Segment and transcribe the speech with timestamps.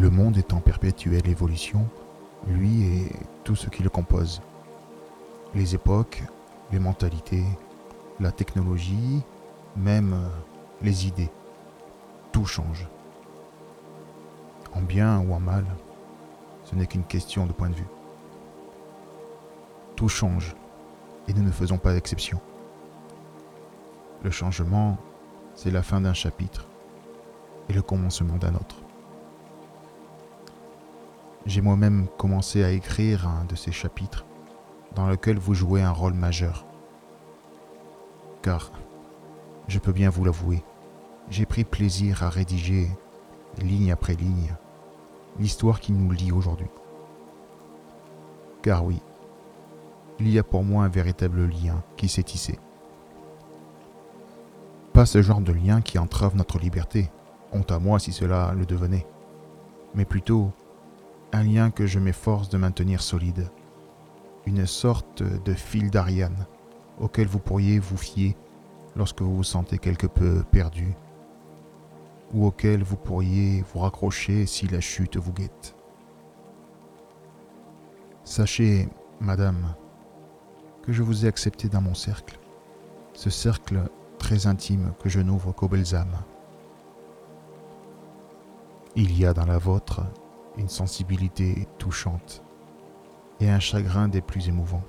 [0.00, 1.86] Le monde est en perpétuelle évolution,
[2.46, 3.12] lui et
[3.44, 4.40] tout ce qui le compose.
[5.54, 6.22] Les époques,
[6.72, 7.44] les mentalités,
[8.18, 9.20] la technologie,
[9.76, 10.16] même
[10.80, 11.28] les idées.
[12.32, 12.88] Tout change.
[14.72, 15.66] En bien ou en mal,
[16.64, 17.88] ce n'est qu'une question de point de vue.
[19.96, 20.56] Tout change
[21.28, 22.40] et nous ne faisons pas d'exception.
[24.22, 24.96] Le changement,
[25.54, 26.66] c'est la fin d'un chapitre
[27.68, 28.76] et le commencement d'un autre.
[31.46, 34.26] J'ai moi-même commencé à écrire un de ces chapitres
[34.94, 36.66] dans lequel vous jouez un rôle majeur.
[38.42, 38.72] Car,
[39.66, 40.62] je peux bien vous l'avouer,
[41.30, 42.90] j'ai pris plaisir à rédiger,
[43.58, 44.54] ligne après ligne,
[45.38, 46.68] l'histoire qui nous lie aujourd'hui.
[48.62, 49.00] Car oui,
[50.18, 52.58] il y a pour moi un véritable lien qui s'est tissé.
[54.92, 57.10] Pas ce genre de lien qui entrave notre liberté,
[57.52, 59.06] honte à moi si cela le devenait,
[59.94, 60.52] mais plutôt
[61.32, 63.50] un lien que je m'efforce de maintenir solide,
[64.46, 66.46] une sorte de fil d'Ariane
[66.98, 68.36] auquel vous pourriez vous fier
[68.96, 70.94] lorsque vous vous sentez quelque peu perdu,
[72.32, 75.74] ou auquel vous pourriez vous raccrocher si la chute vous guette.
[78.24, 78.88] Sachez,
[79.20, 79.74] madame,
[80.82, 82.38] que je vous ai accepté dans mon cercle,
[83.14, 86.18] ce cercle très intime que je n'ouvre qu'aux belles âmes.
[88.96, 90.02] Il y a dans la vôtre
[90.60, 92.44] une sensibilité touchante
[93.40, 94.84] et un chagrin des plus émouvants.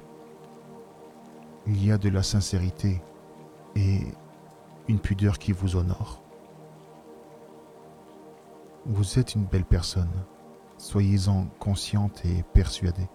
[1.65, 3.01] Il y a de la sincérité
[3.75, 4.01] et
[4.89, 6.21] une pudeur qui vous honore.
[8.85, 10.11] Vous êtes une belle personne,
[10.77, 13.07] soyez-en consciente et persuadée.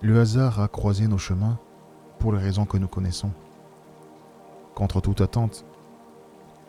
[0.00, 1.58] Le hasard a croisé nos chemins
[2.18, 3.32] pour les raisons que nous connaissons.
[4.74, 5.66] Contre toute attente,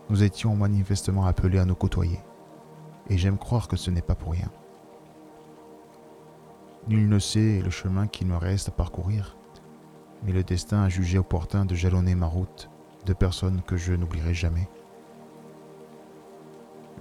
[0.10, 2.20] nous étions manifestement appelés à nous côtoyer,
[3.10, 4.52] et j'aime croire que ce n'est pas pour rien.
[6.88, 9.36] Nul ne sait le chemin qu'il me reste à parcourir,
[10.24, 12.70] mais le destin a jugé opportun de jalonner ma route
[13.06, 14.68] de personnes que je n'oublierai jamais.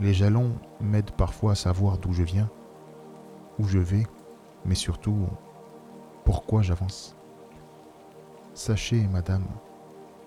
[0.01, 2.51] Les jalons m'aident parfois à savoir d'où je viens,
[3.59, 4.07] où je vais,
[4.65, 5.27] mais surtout
[6.25, 7.17] pourquoi j'avance.
[8.55, 9.47] Sachez, madame,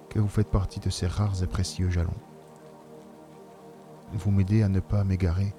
[0.10, 2.12] que vous faites partie de ces rares et précieux jalons.
[4.14, 5.54] Vous m'aidez à ne pas m'égarer,